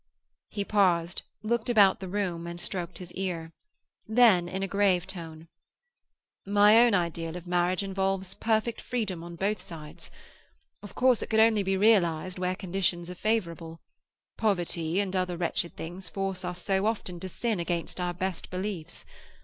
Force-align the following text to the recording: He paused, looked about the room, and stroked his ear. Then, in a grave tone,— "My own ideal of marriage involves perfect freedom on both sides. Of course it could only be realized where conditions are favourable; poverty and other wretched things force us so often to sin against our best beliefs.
He 0.49 0.65
paused, 0.65 1.21
looked 1.43 1.69
about 1.69 1.99
the 1.99 2.07
room, 2.07 2.47
and 2.47 2.59
stroked 2.59 2.97
his 2.97 3.13
ear. 3.13 3.51
Then, 4.07 4.49
in 4.49 4.63
a 4.63 4.67
grave 4.67 5.05
tone,— 5.05 5.47
"My 6.43 6.79
own 6.79 6.95
ideal 6.95 7.35
of 7.35 7.45
marriage 7.45 7.83
involves 7.83 8.33
perfect 8.33 8.81
freedom 8.81 9.23
on 9.23 9.35
both 9.35 9.61
sides. 9.61 10.09
Of 10.81 10.95
course 10.95 11.21
it 11.21 11.27
could 11.29 11.39
only 11.39 11.61
be 11.61 11.77
realized 11.77 12.39
where 12.39 12.55
conditions 12.55 13.11
are 13.11 13.13
favourable; 13.13 13.79
poverty 14.39 14.99
and 14.99 15.15
other 15.15 15.37
wretched 15.37 15.75
things 15.75 16.09
force 16.09 16.43
us 16.43 16.65
so 16.65 16.87
often 16.87 17.19
to 17.19 17.29
sin 17.29 17.59
against 17.59 17.99
our 18.01 18.15
best 18.15 18.49
beliefs. 18.49 19.05